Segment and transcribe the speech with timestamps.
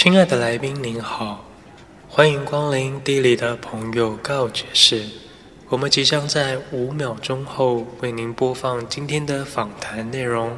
[0.00, 1.44] 亲爱的来宾您好，
[2.08, 5.04] 欢迎光临地理的朋友告解室。
[5.70, 10.56] 我们即将在五秒钟后为您播放今天的访谈内容。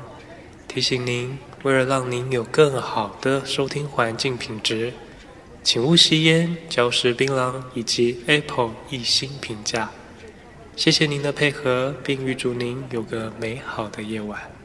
[0.69, 4.93] 提醒您，为了让您有更好的收听环境品质，
[5.63, 9.91] 请勿吸烟、嚼食槟榔以及 Apple 一星评价。
[10.77, 14.60] 谢谢您的配合，并预祝您有个美好的夜晚。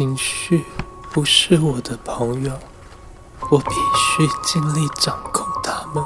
[0.00, 0.64] 情绪
[1.12, 2.52] 不是我的朋友。
[3.50, 6.02] 我必须尽力掌控他们。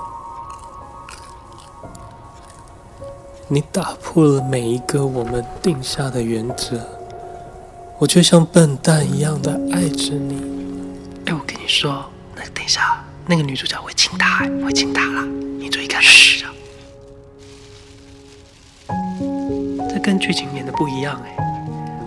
[3.47, 6.85] 你打破了每一个我们定下的原则，
[8.01, 10.43] 我却像笨蛋一样的爱着你。
[11.27, 15.23] 哎，我跟你说，那等一下，那个女主角会亲他，会亲他啦。
[15.57, 16.45] 你注意看，嘘。
[19.89, 21.54] 这跟剧情演的不一样哎。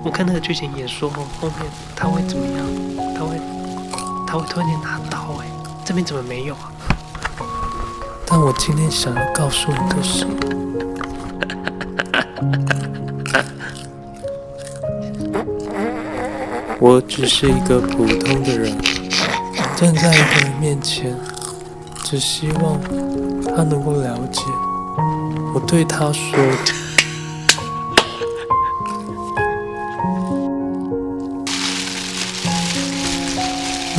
[0.08, 2.66] 我看那个剧情演说后，后面他会怎么样？
[3.14, 3.38] 他会。
[4.26, 5.46] 他会突然间拿刀哎，
[5.86, 6.72] 这边怎么没有啊？
[8.26, 10.26] 但我今天想要告诉你的是，
[16.80, 18.78] 我只是一个普通的人，
[19.78, 21.16] 站在一个人面前，
[22.04, 22.78] 只希望
[23.56, 24.42] 他能够了解
[25.54, 26.38] 我对他说。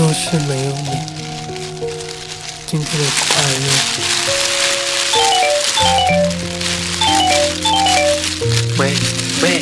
[0.09, 0.89] 若是没有你，
[2.65, 3.69] 今天的快乐。
[8.79, 8.95] 喂
[9.43, 9.61] 喂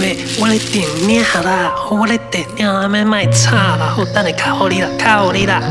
[0.00, 5.62] 喂，我来点名啦，我来点名，还没卖差啦，好等你卡好你啦，卡好你啦，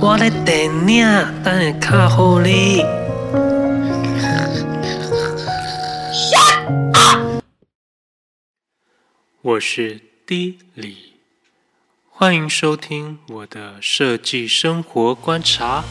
[0.00, 1.06] 我来点名，
[1.44, 2.82] 等你卡好你。
[9.42, 11.15] 我是 D 李。
[12.18, 15.84] 欢迎收听我的设计生活观察。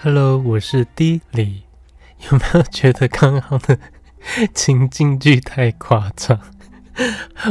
[0.00, 1.62] Hello，我是 D 李。
[2.28, 3.78] 有没有觉得刚刚的
[4.52, 6.40] 情境剧太夸张？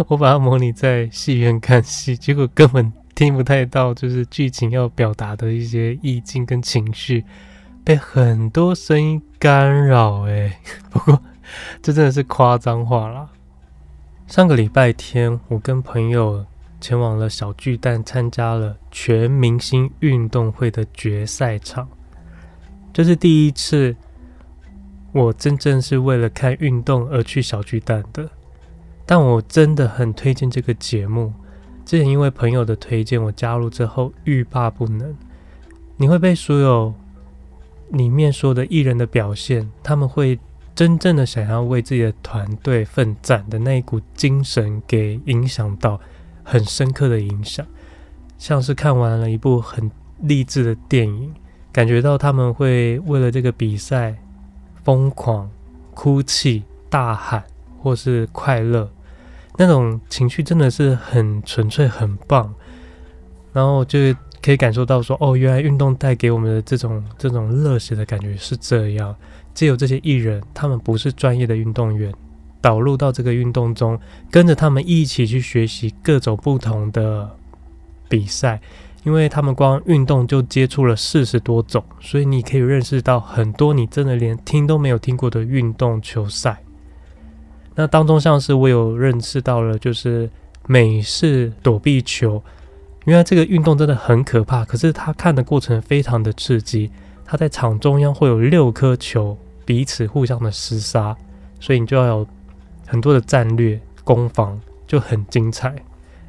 [0.09, 2.91] 我把它模拟在戏院看戏，结果根本。
[3.21, 7.23] 听不太到，就是剧情要表达的一些意境跟情绪，
[7.83, 10.23] 被很多声音干扰。
[10.27, 10.59] 哎，
[10.89, 11.21] 不过
[11.83, 13.29] 这真的是夸张话了。
[14.25, 16.43] 上个礼拜天，我跟朋友
[16.79, 21.87] 前往了小巨蛋，参加了全明星运动会的决赛场。
[22.91, 23.95] 这是第一次，
[25.11, 28.27] 我真正是为了看运动而去小巨蛋的。
[29.05, 31.31] 但我真的很推荐这个节目。
[31.91, 35.13] 之前因为朋友的推荐，我加入之后欲罢不能。
[35.97, 36.93] 你会被所有
[37.89, 40.39] 里面说的艺人的表现，他们会
[40.73, 45.99] 真正的想要为自己的团队奋战的那一股精神给影响到，
[46.45, 47.67] 很深刻的影响。
[48.37, 49.91] 像是看完了一部很
[50.21, 51.33] 励志的电影，
[51.73, 54.15] 感觉到他们会为了这个比赛
[54.81, 55.51] 疯狂
[55.93, 57.43] 哭泣、大喊
[57.81, 58.89] 或是快乐。
[59.57, 62.53] 那种情绪真的是很纯粹、很棒，
[63.53, 63.99] 然后就
[64.41, 69.15] 可以感受到说，哦，原来运动带给我们的这种这种热血的感觉是这样。
[69.53, 72.11] 借由这些艺人，他们不是专业的运动员，
[72.61, 73.99] 导入到这个运动中，
[74.31, 77.29] 跟着他们一起去学习各种不同的
[78.07, 78.61] 比赛，
[79.03, 86.63] 因为他们光运动就接触了四十多种，所以你可以认识到很多你真的连听都没有听过的运动球赛。
[87.75, 90.29] 那当中像是我有认识到了，就是
[90.67, 92.41] 美式躲避球，
[93.05, 96.91] 因为这个运动真的很可怕，可是他看的过程非常的刺激。
[97.25, 101.15] 他在场中央会有六颗球彼此互相的厮杀，
[101.61, 102.27] 所以你就要有
[102.85, 105.73] 很多的战略攻防，就很精彩。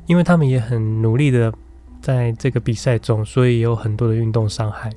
[0.07, 1.53] 因为他们也很努力的
[2.01, 4.93] 在这个比赛中，所以也有很多的运动伤害，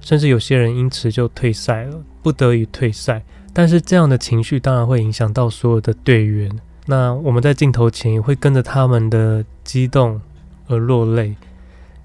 [0.00, 3.22] 甚至有些人因此就退赛了，不得已退赛。
[3.52, 6.50] 但是这样的情绪当然会影响到所有的队员。
[6.86, 10.20] 那我们在镜头前也会跟着他们的激动
[10.68, 11.34] 而落泪。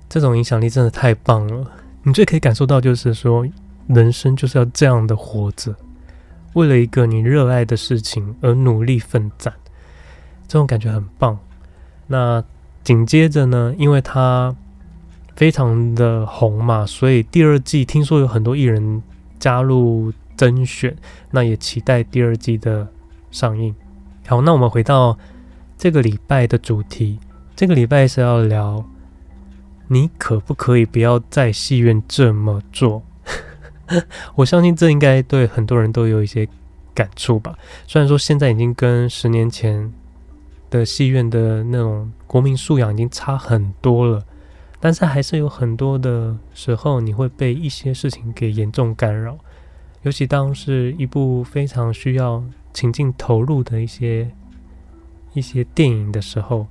[0.10, 1.72] 这种影响力真的太棒了。
[2.04, 3.48] 你最可以感受到就是说，
[3.88, 5.76] 人生就是要这样的活着，
[6.54, 9.54] 为了一个你热爱的事情而努力奋战。
[10.48, 11.38] 这种感觉很棒。
[12.08, 12.44] 那
[12.84, 14.56] 紧接着呢，因为他
[15.36, 19.04] 非常的红嘛，所以第二季听说有很多艺人
[19.38, 20.96] 加入甄选，
[21.32, 22.88] 那也期待第二季的
[23.32, 23.76] 上映。
[24.28, 25.18] 好，那我们回到
[25.78, 27.20] 这个礼拜的主题，
[27.56, 28.86] 这个礼拜是要聊
[29.88, 33.04] 你可不可以不要在戏院这么做？
[34.36, 36.48] 我相信这应该对很多人都有一些
[36.94, 37.56] 感触吧。
[37.86, 39.94] 虽然说现在已经跟十年前
[40.72, 44.26] 的戏院的那种国民素养已经差很多了，
[44.86, 49.36] 但是还是有很多的时候你会被一些事情给严重干扰，
[50.04, 54.30] 尤其当是一部非常需要情境投入的一些
[55.34, 56.68] 一些电影的时候，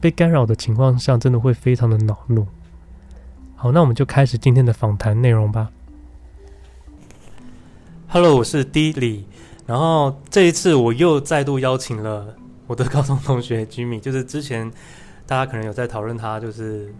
[0.00, 2.48] 被干扰的情况下，真的会非常的恼怒。
[3.54, 5.70] 好，那我们就开始今天的访谈内容吧。
[8.08, 9.24] Hello，我是 D 李，
[9.66, 12.34] 然后这一次我又再度邀请了
[12.66, 14.68] 我的高中同学 Jimmy，就是之前
[15.28, 16.92] 大家可能有在讨论他，就是、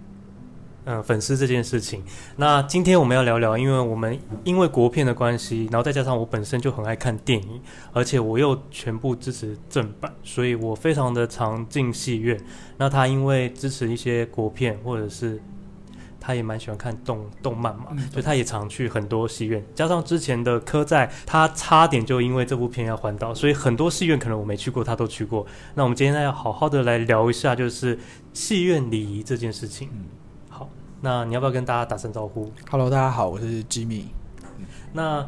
[0.91, 2.03] 呃、粉丝这件事情。
[2.37, 7.61] 那今天我们要聊聊，因为我们因为国片的关系，然后再加上我本身就很爱看电影，
[7.93, 12.37] 而且我又全部支持正版，所以我非常的常进戏院。
[12.77, 15.41] 那他因为支持一些国片或者是。
[16.23, 19.65] 他也蛮喜欢看动动漫嘛，嗯、所以他也常去很多戏院。
[19.75, 25.47] 加上之前的科在，他差点就因为这部片要环岛，所以很多戏院可能我没去过，他都去过。
[25.75, 27.99] 那我们今天要好好的来聊一下，就是
[28.35, 29.89] 戏院礼仪这件事情。
[31.00, 34.05] 那你要不要跟大家打声招呼？Hello，大家好，我是 Jimmy。
[34.93, 35.26] 那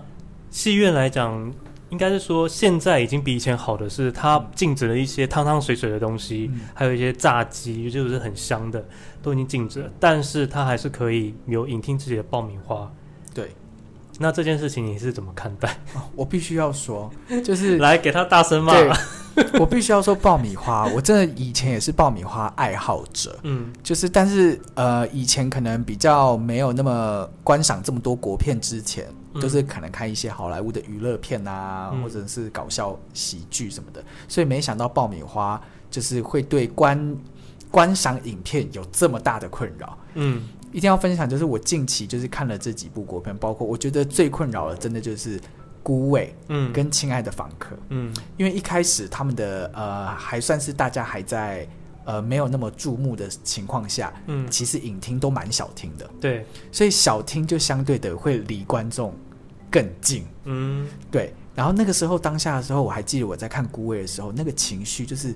[0.50, 1.52] 戏院来讲。
[1.88, 8.82] 应该是说，现在已经比以前好的是，它禁止了一些汤汤水水的东西，嗯、还有一些炸鸡，就是很香的，
[9.20, 9.90] 都已经禁止了。
[10.00, 12.90] 但是它还是可以有影厅自己的爆米花。
[13.34, 13.50] 对，
[14.22, 15.68] 那这件事情你是怎么看待？
[15.94, 17.10] 哦、我必须要说，
[17.44, 18.72] 就是 来给他大声骂。
[19.58, 23.38] 我必须要说爆米花，我真的以前也是爆米花爱好者。
[23.42, 29.06] 嗯，就是但是呃，以前可能比较没有那么观赏这么多国片之前。
[29.40, 35.58] 都是可能看一些好莱坞的娱乐片啊，嗯、或者是搞笑喜剧什么的，所以没想到爆米花
[35.90, 37.16] 就是会对观
[37.70, 39.98] 观赏影片有这么大的困扰。
[40.16, 40.42] 嗯，
[40.72, 45.38] 一定要分享，就是我近期就是看了这几部国片，包括我觉得最困扰的，真的就是
[45.82, 51.68] 《孤味》嗯，跟《亲爱的访客》嗯，因为一开始他们的呃还算是大家还在。
[52.04, 59.14] 呃，没有那么注目的情况下，嗯，其实影厅都蛮小厅的，对，所以小厅就相对的会离观众
[59.70, 61.32] 更近，嗯，对。
[61.54, 65.32] 然后那个时候当下的时候，我还记得我在看《孤味》的时候，那个情绪就是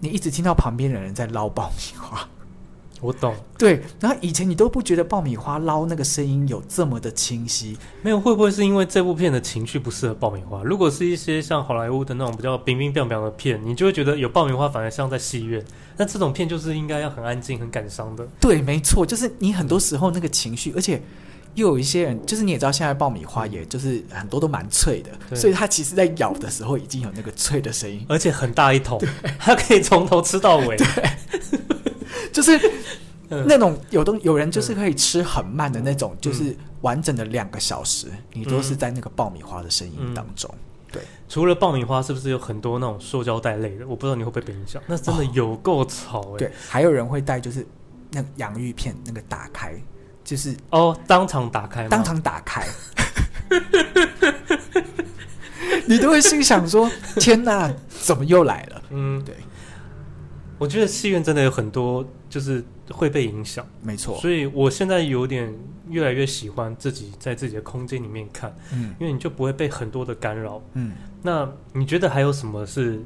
[0.00, 2.26] 你一直听到旁边的人在捞爆米花。
[3.04, 3.82] 我懂，对。
[4.00, 8.18] 然后以前你都不觉得爆米花捞那个声音有这么的清晰，没有？
[8.18, 10.62] 会不会是因为这部片的情绪不适合爆米花？
[10.62, 15.62] 如果是一些像好莱坞的那种比较冰冰冰冰的片，你就会觉得有爆米花反而像在戏院。
[15.98, 18.26] 那这种片就是应该要很安静、很感伤的。
[18.40, 21.02] 对，没错，就是你很多时候那个情绪，而且
[21.54, 29.00] 又有一些人，就是你也知道，现在爆米花也就是很多都蛮脆的，所以它其实在咬的时候已经有那个脆的声音，而且很大一桶，
[29.38, 30.76] 它可以从头吃到尾。
[32.34, 32.42] 对。
[32.42, 32.70] 就是
[33.46, 40.52] 那种有东有人就是可以吃很慢的那种，就是完整的两个小时，你都是在那个爆米花的声音当中。
[40.92, 43.86] 对，除了爆米花，是不是有很多那种塑胶袋类的？
[43.88, 44.80] 我不知道你会不会被影响。
[44.86, 46.38] 那真的有够吵哎。
[46.38, 47.66] 对，还有人会带就是
[48.12, 49.74] 那洋芋片那个打开，
[50.22, 52.64] 就是哦，当场打开，当场打开，
[55.86, 56.88] 你都会心想说：
[57.18, 58.82] 天哪，怎么又来了？
[58.90, 59.34] 嗯，对。
[60.58, 64.16] 我觉得戏院真的有很多，就是会被影响，没错。
[64.20, 65.52] 所以我现在有点
[65.88, 70.92] 越来越喜欢自己在自己的空间里面看，嗯，因为你就不会被很多的干扰，嗯。
[71.22, 73.02] 那你觉得还有什么是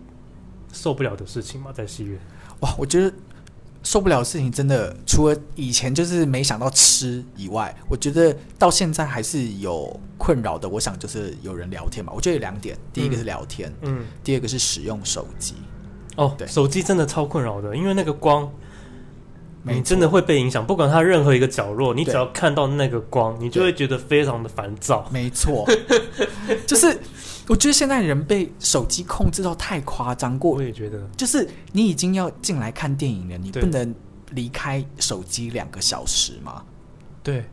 [0.72, 1.70] 受不了的事情吗？
[1.72, 2.18] 在戏院？
[2.60, 3.12] 哇，我觉得
[3.82, 10.68] 受不了的事情真的除了以前就是没想到吃以外，我觉得到现在还是有困扰的。
[10.68, 15.54] 我想就是有人聊天嘛，我觉得有两点，第一个是聊天，嗯，第二个是使用手机。
[16.18, 18.52] 哦，对，手机真的超困扰的，因为那个光，
[19.62, 20.66] 你真的会被影响。
[20.66, 25.08] 不管它任何一个角落，你只要看到那个光，你就会觉得非常的烦躁。
[25.12, 25.64] 没错，
[26.66, 26.98] 就是
[27.46, 30.56] 我觉得现在人被手机控制到太夸张过。
[30.56, 33.94] 我也觉得，就是你已经要进来看电影了，你不能
[34.32, 36.64] 离开手机两个小时吗？
[37.22, 37.44] 对。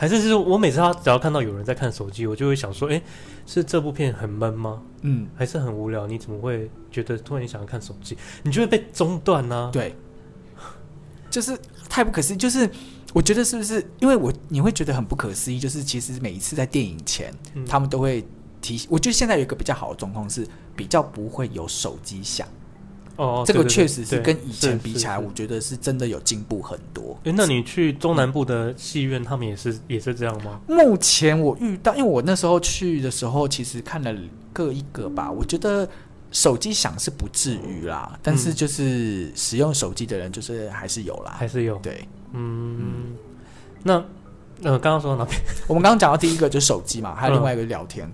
[0.00, 3.02] 还是就是我每次他只要看到有人在看手机，我就会想说，哎，
[3.46, 4.80] 是这部片很闷吗？
[5.02, 6.06] 嗯，还是很无聊？
[6.06, 8.16] 你怎么会觉得突然想要看手机？
[8.44, 9.70] 你就会被中断呢？
[9.72, 9.96] 对，
[11.28, 12.36] 就是太不可思议。
[12.36, 12.70] 就是
[13.12, 15.58] 我觉得是不是因为我你会觉得很不可思议？
[15.58, 18.24] 就是其实每一次在电影前，嗯、他们都会
[18.60, 18.86] 提醒。
[18.88, 22.46] 我觉得现在有一个比较好的状况是，比较不会有手机响。
[23.18, 27.18] 哦，这个确实是跟以前比起来，我觉得是真的有进步很多。
[27.24, 30.60] 哎，那你去中南部的戏院，他们也是也是这样吗？
[30.68, 34.14] 目前我遇到，因为我那时候去的时候，其实看了
[34.52, 35.30] 各一个吧。
[35.30, 35.86] 我觉得
[36.30, 41.76] 手机响是不至于啦，但是就是使用手机的人，就是还是有啦，还是有。
[41.78, 43.16] 对，嗯，
[43.82, 44.02] 那。
[44.60, 45.40] 呃，刚刚说到哪边？
[45.68, 48.10] 我们刚刚讲到第一个就是手机嘛，还有另外一个聊天。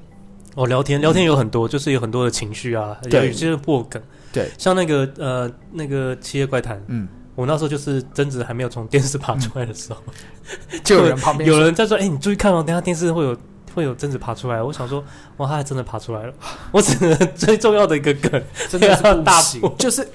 [0.55, 4.03] 哦，聊天，聊天有很多，就是有很多的情绪啊，有些破梗。
[4.35, 10.03] 对，像那个呃，那个《七夜怪谈》，嗯，我那时候就是贞子还没有从电视爬出来的时候，
[10.85, 13.37] 就有人旁边 有人在说：“哎，你注意看哦，等下电视会有
[13.75, 15.03] 会有贞子爬出来。”我想说
[15.39, 16.35] ：“哇，他还真的爬出来了！”
[16.73, 20.07] 我只能最重要的一个梗，真的是大步，就是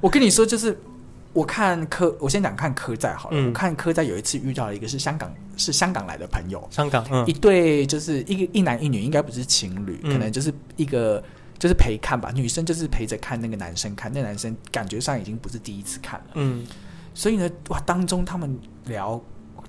[0.00, 0.78] 我跟你说，就是。
[1.34, 3.36] 我看科，我先讲看科在好了。
[3.38, 11.22] 嗯、我看科在有一次遇到了一个是香港，是香港来的朋友，香港、嗯、一对就是一个一男一女，应该不是情侣，嗯、可能就是一个
[11.58, 12.30] 就是陪看吧。
[12.34, 16.26] 女生就是陪着看那个男生看，那、男生感觉上已经不是第一次看了。
[16.34, 16.66] 嗯，
[17.14, 19.20] 所以呢，哇，当中他们聊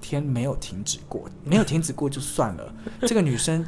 [0.02, 2.74] 天没有停止过，没有停止过就算了。
[3.02, 3.66] 这个女生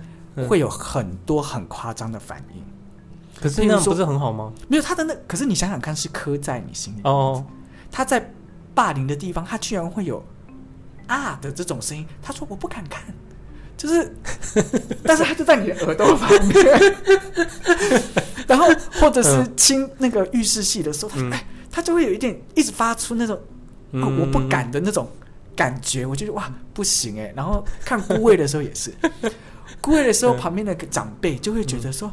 [0.47, 2.63] 会有很多很夸张的反应，
[3.41, 4.53] 可是那样不是很好吗？
[4.69, 7.45] 没有他的那，可是你想想看，是刻在你心里哦。
[7.91, 8.31] 他在
[8.73, 10.23] 霸凌的地方，他居然会有
[11.07, 12.07] 啊的这种声音。
[12.21, 13.03] 他说：“我不敢看，
[13.81, 14.15] 就是，
[15.03, 16.95] 但是他就在你的耳朵旁边，
[18.45, 18.67] 然后
[19.00, 23.41] 或者是亲那个浴室戏的时候，哎，他就会有一点一直发出那种、
[23.91, 25.09] 我不敢的那种
[25.55, 26.05] 感觉。
[26.05, 27.33] 我觉得哇，不行哎。
[27.35, 28.93] 然后看孤位的时候也是，
[29.81, 32.07] 孤位的时候旁边的长辈就会觉得说、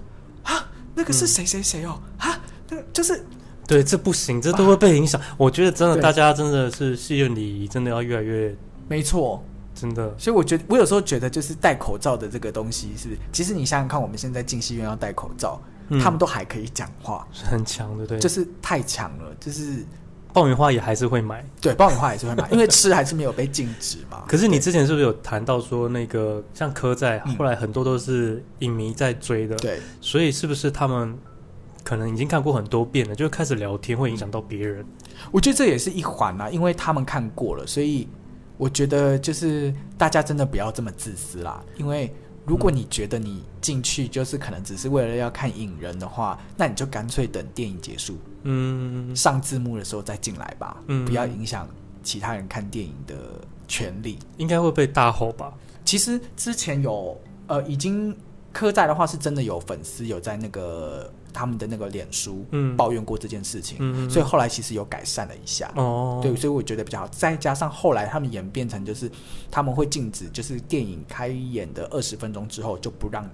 [0.47, 2.01] 嗯、啊，那个是谁谁谁哦？
[2.17, 3.23] 啊，那个就是。”
[3.69, 5.21] 对，这不行，这都会被影响。
[5.37, 8.57] 我觉得真的，大家真的是戏院礼仪，真的要越来越
[8.89, 9.45] 没错，
[9.79, 10.13] 真的。
[10.19, 15.61] 所以我觉得，我有时候觉得，就是戴口罩的这个东西是，其实你想想看，我们现在进戏院要戴口罩，
[16.03, 19.85] 他们都还可以讲话，是很强的，对，就是太强了，就是
[20.33, 24.25] 爆米花也还是会买，对，爆米花也是会买， 因为吃还是没有被禁止嘛。
[24.27, 31.17] 可是你之前是不是有谈到说，那个像柯在，后来很多都是影迷在追的，对，所以是不是他们？
[31.85, 34.85] 可能已经看过很多遍了，就开始聊天会影响到别人。
[35.31, 38.07] 我觉得这也是一环啊，因为他们看过了，所以
[38.59, 41.65] 我觉得就是大家真的不要这么自私啦。
[41.77, 42.13] 因为
[42.45, 51.67] 如果你觉得你进去就是可能只是为了要看影人的话，那你就干脆等电影结束，嗯，上字幕的时候再进来吧，嗯，不要影响
[52.03, 53.17] 其他人看电影的
[53.67, 54.19] 权利。
[54.37, 55.55] 应该会被大吼吧？
[55.85, 58.15] 其实之前有呃，已经
[58.53, 61.11] 柯在的话是真的有粉丝有在那个。
[61.39, 62.45] 他们的那个脸书
[62.77, 65.73] 抱怨过这件事情，嗯、所以后来其实有改善了一下。
[65.77, 67.07] 哦，对，所以我觉得比较好。
[67.09, 69.09] 再加上后来他们演变成就是
[69.49, 73.25] 他们会禁止，就是电影开演的二十分钟之后就不让。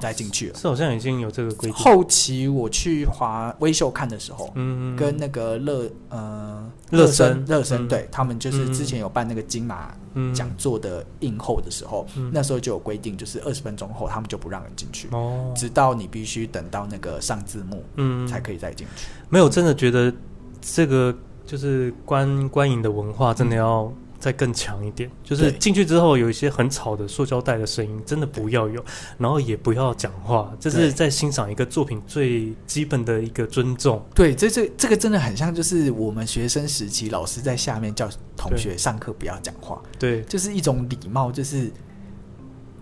[0.00, 1.72] 再进去了，是好像已经有这个规定。
[1.72, 9.94] 后期我去华微秀看的时候，嗯，跟那个乐呃乐声乐声，对他们就是之前有办那个金马
[10.34, 19.08] 讲座的映后的时候，那时候就有规定，就是二十分钟后他们就不让人进去，哦，直到你必须等到那个上字幕，嗯，才可以再进去。
[19.28, 20.12] 没有，真的觉得
[20.60, 23.92] 这个就是观观影的文化真的要。
[24.22, 28.84] 再更强一点，就是进去之后有一些很吵的塑胶袋的声音，真的不要有，
[29.18, 34.00] 然后也不要讲话，这是在欣赏一个作品最基本的一个尊重。
[34.14, 41.68] 对，这这这个真的很像，就是我们学生时期老师在下面叫同学上课不要讲话，对，就是一种礼貌，就是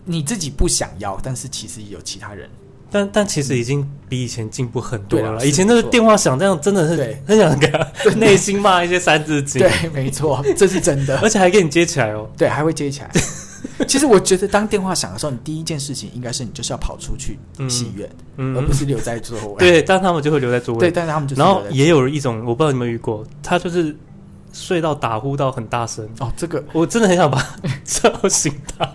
[0.04, 2.50] 你自己不想要，但是其实有其他人。
[2.90, 5.46] 但但其实已经比以前进步很多了。
[5.46, 9.60] 以前那个电话响，这样真的是很想给他 内心骂一些三字经。
[9.60, 12.28] 对，没错，这是真的， 而且还给你接起来哦。
[12.36, 13.10] 对，还会接起来。
[13.86, 19.58] 其实我觉得，当电话响的时候，你第一件事情应该是你就是要跑出去戏院，嗯而不是留在座位。
[19.58, 20.80] 对，但他们就会留在座位。
[20.80, 23.94] 对，但是他们就然后也有一种，我不知道你们遇过，他就是
[24.52, 26.06] 睡到打呼到很大声。
[26.18, 27.42] 哦，这个我真的很想把
[27.84, 28.86] 叫醒他。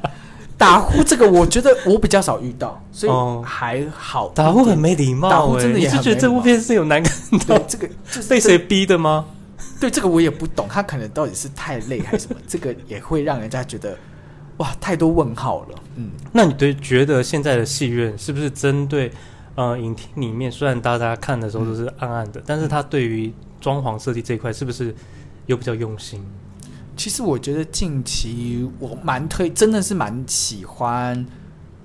[0.58, 4.30] 打呼这个，我觉得我比较少遇到，所以还好。
[4.30, 7.58] 打呼很没礼貌，打呼真的也是觉得这部片是有难看到。
[7.68, 9.26] 这个是被谁逼的吗？
[9.80, 12.40] 对，这个我也不懂，他可能到底是太累还是什么？
[12.48, 13.98] 这个也会让人家觉得
[14.58, 15.80] 哇，太多问号了。
[15.96, 19.12] 嗯，那你对觉得现在的戏院是不是针对
[19.56, 24.96] 呃影厅里面，虽然大家看的时候都是暗暗的，但是他对于装潢设计这一块是不是
[25.48, 26.26] 有比较用心？
[26.96, 31.26] 其实我觉得近期我蛮推，真的是蛮喜欢，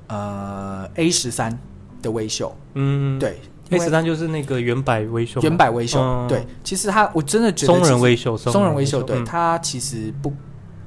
[0.07, 1.57] 呃，A 十三
[2.01, 3.41] 的微秀，嗯，对
[3.71, 10.33] ，A 十三就是那个原版微秀，原版微秀，嗯、对，其实它我真的觉得松仁微秀，松仁微秀，对，他其实不，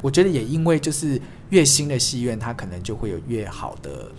[0.01, 4.11] 我觉得也因为就是越新的戏院，它可能就会有越好的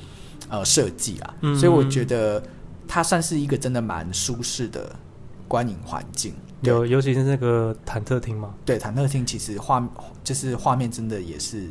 [0.48, 2.42] 呃设计啊，嗯、所以我觉得
[2.86, 4.94] 它算是一个真的蛮舒适的
[5.48, 6.34] 观影环境。
[6.64, 8.54] 有，尤其是那个忐忑厅嘛。
[8.64, 9.86] 对，忐忑厅其实画
[10.22, 11.68] 就是画面真的也是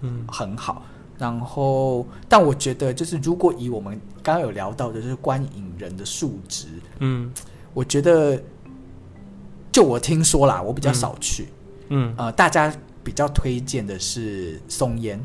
[0.00, 0.24] 嗯。
[0.28, 0.82] 很好。
[0.84, 6.66] 嗯、然后，但我觉得就是如果以我们刚刚有聊到的就是观影人的数值，
[6.98, 7.32] 嗯，
[7.72, 8.42] 我觉得
[9.72, 11.48] 就我听说啦，我比较少去，
[11.88, 12.14] 嗯，嗯。
[12.18, 15.20] 呃，大家比较推荐的是松烟。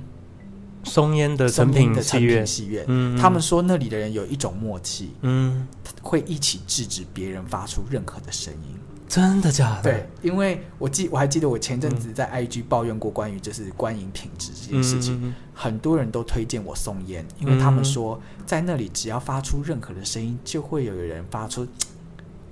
[0.83, 5.67] 松烟的成品的诚品戏院，嗯，他们说那里的人有一种默契，嗯，
[6.01, 8.75] 会一起制止别人发出任何的声音。
[9.11, 9.83] 真的假的？
[9.83, 21.67] 对，因为我记我还记得我前阵子在 IG 抱怨过关于就是观影品质这件事情，嗯、很多人都推荐我送烟，因为他们说在那里只要发出任何的声音，就会有人发出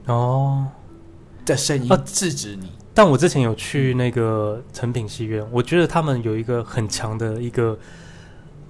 [0.07, 0.67] 哦
[1.45, 2.69] 的声音制止你。
[2.93, 7.79] 但我之前有去那个成品戏院，我觉得他们有一个很强的一个。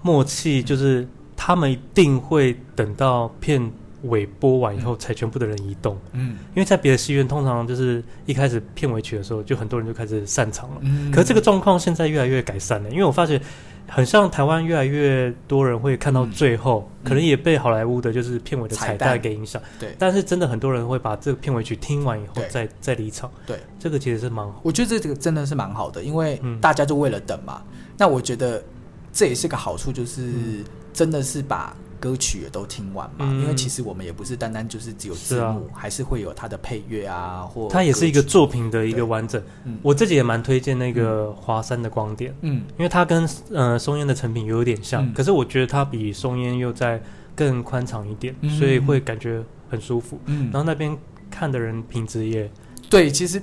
[0.02, 1.06] 默契就是
[1.36, 3.70] 他们一定会等到片
[4.04, 5.98] 尾播完以后，才全部的人移动。
[6.14, 10.78] 嗯，因为在别的戏院，通常就是一开始片尾曲的时候，就很多人就开始散场了。
[10.82, 13.42] 嗯，可是这个状况现在越来越改善了，因为我发觉
[13.88, 19.62] 很像台湾越来越多人会看到最后，嗯、可能也被好莱坞的就是片尾的彩蛋给影响。
[19.80, 23.30] 对，但是真的很多人会把这个片尾曲听完以后再再离场。
[23.46, 24.60] 对，这个其实是蛮好。
[24.64, 27.62] 我觉得这个真的是蛮好的，因为大家就为了等嘛。
[27.72, 28.64] 嗯、那我觉得。
[29.12, 30.64] 这也是个好处，就是
[30.94, 33.28] 真的是把歌曲也都听完嘛。
[33.30, 39.42] 嗯、因为其实我们也不是单单就是只有字幕，是啊、还是会有它的配乐啊，或它也是一个作品的一个完整。
[39.66, 47.02] 嗯、我自己也蛮推荐那个华山的光点，嗯，因为它跟呃松烟的成品有点像，嗯、可是我觉得它比松烟又在
[47.36, 50.20] 更宽敞一点，嗯、所以会感觉很舒服。
[50.26, 50.98] 嗯，然后那边
[51.30, 52.50] 看的人品质也
[52.90, 53.42] 对，其实。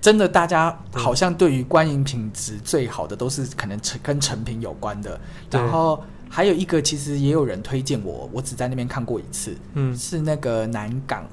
[0.00, 5.20] 真的，大家好像对于观影品质最好的都是可能成跟成品有关的。
[5.50, 9.54] 然后还有一个，其实也有人推荐我，我只在那边看过一次。
[9.74, 11.26] 嗯，是那个南港，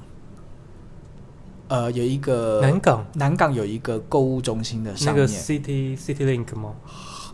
[1.68, 6.74] 呃，有一个南港，南港有一个购物中心的上面那个 City City Link 吗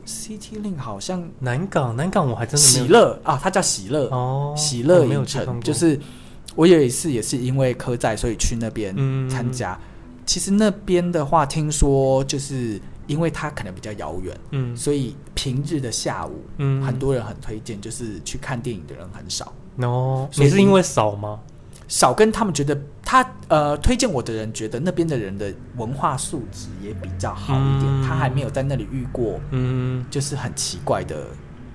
[0.07, 5.61] ？City Link 好像南港，南港我还真的喜乐啊，它叫喜乐哦，喜乐影城。
[5.63, 5.99] 就是
[6.55, 8.95] 我有一次也是因为科在，所以去那边
[9.29, 9.73] 参加。
[9.73, 9.81] 嗯
[10.27, 19.53] 其实那边的话，听说就是因为它可能比较遥远，嗯，所以平日的下午，嗯，很多人很推荐，就是去看电影的人很少。
[19.77, 21.41] 哦，也是因为少吗？
[21.87, 31.27] 少跟他们觉得他呃推荐我的人觉得那边的人的文化素质也比较好一点，嗯，他还没有在那里遇过，嗯，就是很奇怪的，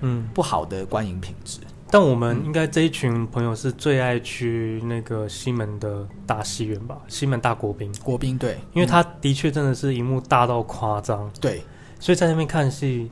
[0.01, 1.59] 嗯，不好的观影品质。
[1.91, 6.95] 但我们应该这一群朋友是最爱去那个西门的大戏院吧？
[7.07, 11.63] 西门大国宾，国宾对，因为他的确真的是一幕大到夸张，对，
[11.99, 13.09] 所以在那边看戏，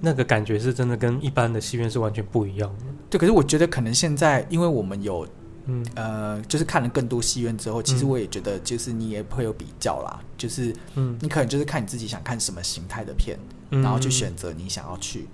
[0.00, 2.86] 那个感觉是真的跟一般的戏院是完全不一样的。
[3.08, 5.24] 对，可是我觉得可能现在，因为我们有，
[5.66, 5.86] 嗯。
[5.94, 13.38] 呃，就是看了更多戏院之后，其实我也觉得，就是你也会有比较啦，就是嗯，你可能就是看你自己想看什么形态的片，
[13.70, 15.28] 然后去选择你想要去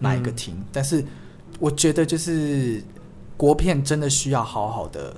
[0.00, 1.04] 哪一个厅，但是。
[1.58, 2.82] 我觉得就是
[3.36, 5.14] 国片真的需要好好的，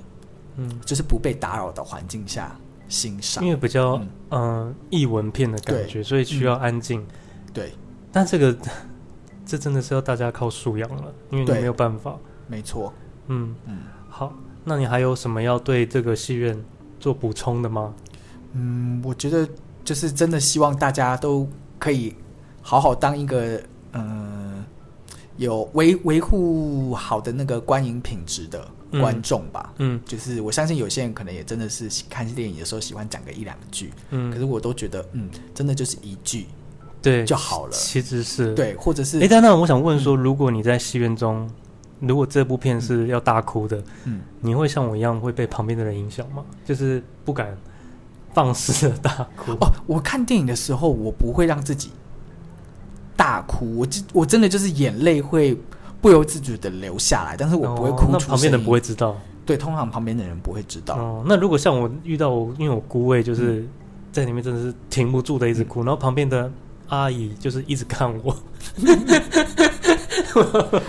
[0.57, 2.55] 嗯，就是不被打扰的环境下
[2.87, 4.73] 欣赏，因为比较嗯。
[4.89, 7.07] 译、呃、文片的感觉，所以需要安静、嗯。
[7.53, 7.73] 对，
[8.11, 8.55] 但这个
[9.45, 12.17] 这真的是要大家靠素养了，因为你没有办法。
[12.47, 12.93] 没错，
[13.27, 13.55] 嗯。
[13.65, 16.57] 嗯，好，那你还有什么要对这个戏院
[16.99, 17.93] 做补充的吗？
[18.53, 19.47] 嗯，我觉得
[19.83, 21.47] 就是真的希望大家都
[21.77, 22.15] 可以
[22.61, 23.61] 好好当一个
[23.93, 24.01] 嗯。
[24.03, 24.65] 呃
[25.39, 28.67] 有维维护好的那个观影品质的
[28.99, 36.47] 观众吧，嗯，嗯，就是我相信有些人可能也真的是看电影的时候喜欢讲个一两句，嗯，可是我都觉得，嗯，真的就是一句，
[37.01, 37.71] 对就好了。
[37.71, 41.49] 其实是对，或者是，哎，但那我想问说，如果你在戏院中，
[42.01, 46.43] 如果这部片是要大哭的，嗯，你会像我一样会被旁边的人影响吗？
[46.65, 47.57] 就是不敢
[48.33, 49.53] 放肆的大哭。
[49.61, 51.91] 哦，我看电影的时候，我不会让自己。
[53.19, 55.53] 大哭，我我真的就是眼泪会
[55.99, 59.13] 不由自主的流下来，但是我不会哭出旁边的人不会知道。
[59.45, 60.95] 对，通常旁边的人不会知道。
[60.95, 63.67] 哦，那如果像我遇到我，因为我姑位就是
[64.09, 66.49] 在里面真的是停不住的一直哭，嗯、然后旁边的
[66.87, 68.33] 阿姨就是一直看我。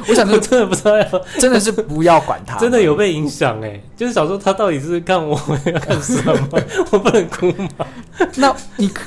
[0.06, 1.04] 我想说， 真的不知道要，
[1.40, 6.48] 真的是不要管他，真的有被影响哎，就是想说他到底是看我 要看什么，
[6.92, 7.86] 我不能哭吗？
[8.36, 9.02] 那你可。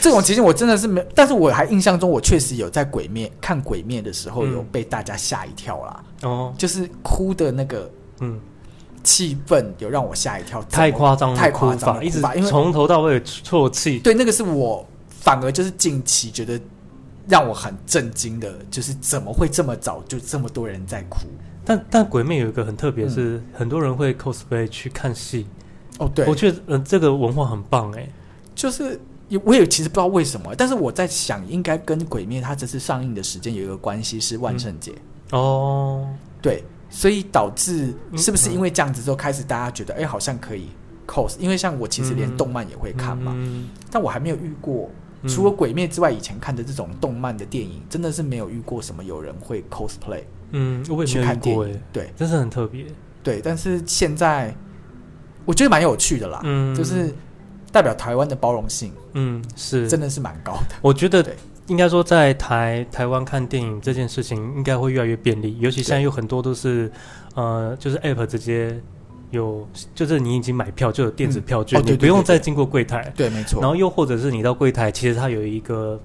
[0.00, 6.04] 这种其实我真的是没，但是我还印象中，我确实有在鬼灭看鬼灭的时候，有被大家吓一跳啦。
[6.22, 8.38] 哦，就是哭的那个，嗯，
[9.02, 13.98] 气氛有让我吓一跳，太夸张，太夸张了，一直因为从头到尾啜泣。
[13.98, 16.60] 对，那个是我反而就是近期觉得
[17.28, 21.26] 让我很震惊的，就是怎么会这么早就这么多人在哭？
[21.64, 25.46] 但但鬼灭有一个很特别，是很多人会 cosplay 去看戏。
[25.98, 28.08] 哦，对，我觉得呃这个文化很棒哎，
[28.54, 28.98] 就是
[29.44, 34.92] 我也其实不知道为什么，但是我在想，应该跟《鬼灭》它这次上映的时间有一个关系，是万圣节、
[35.32, 36.08] 嗯、哦，
[36.40, 40.68] 对，所以导致是不是因为这样子之后开始大家觉得哎、嗯、好像可以
[41.06, 44.90] cos，因为像我其实连动漫也会看嘛，嗯、但我还没有遇过。
[45.26, 50.22] 除了《鬼灭》之外，以前看的这种动漫的电影，真的是没有遇过什么有人会 cosplay。
[50.52, 51.82] 嗯，我也没有遇过诶。
[51.92, 52.86] 对，真是很特别。
[53.20, 54.54] 对，但是现在
[55.44, 56.40] 我觉得蛮有趣的啦。
[56.44, 57.12] 嗯，就是
[57.72, 58.92] 代表台湾的包容性。
[59.12, 60.76] 嗯，是，真的是蛮高的。
[60.82, 61.24] 我觉得
[61.66, 65.58] 应该说，在台台湾看电影这件事情，应该会越来越便利。
[65.60, 66.90] 尤其现在有很多都是，
[67.34, 68.80] 呃，就是 App 直接。
[69.30, 73.12] 有，就是你已经买票就有电子票据，嗯哦、你不用再经过柜台。
[73.14, 73.60] 对，没错。
[73.60, 76.00] 然后又或者是你到柜台，其实它有一个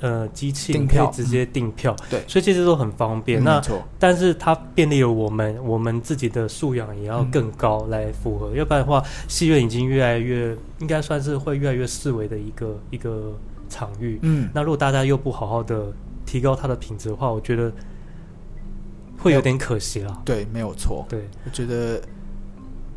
[0.00, 1.94] 呃机器，可以直接订票。
[2.10, 3.40] 对、嗯，所以其实都很方便。
[3.40, 3.82] 嗯、那错。
[3.98, 8.50] 但是它便利了我们，我们自己的素养也要更高来符合。
[8.52, 13.32] 嗯、要不然的话，戏院已经越来越，应该算是会越来越视为的一个一个
[13.68, 14.18] 场域。
[14.22, 14.48] 嗯。
[14.54, 15.92] 那如果大家又不好好的
[16.24, 17.72] 提高它的品质的话，我觉得
[19.18, 20.22] 会有点可惜了。
[20.24, 21.04] 对，没有错。
[21.08, 22.00] 对，我觉得。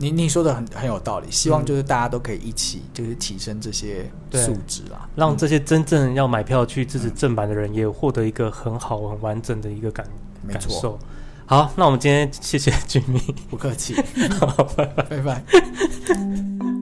[0.02, 10.08] 你你说的很很有道理，希望就是大家都可以一起就是提升这些素质啊，让这些真正要买票去支持正版的人也获得一个很好很完整的一个感
[10.48, 10.98] 感受。
[11.46, 13.94] 好，那我们今天谢谢 Jimmy，不客气，
[14.40, 15.04] 好，拜拜。
[15.04, 16.79] 拜拜。